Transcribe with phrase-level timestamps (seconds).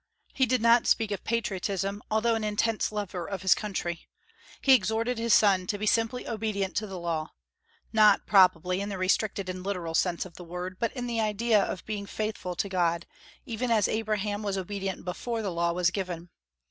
[0.33, 4.07] He did not speak of patriotism, although an intense lover of his country.
[4.59, 7.33] He exhorted his sons to be simply obedient to the Law,
[7.93, 11.61] not, probably, in the restricted and literal sense of the word, but in the idea
[11.61, 13.05] of being faithful to God,
[13.45, 16.31] even as Abraham was obedient before the Law was given.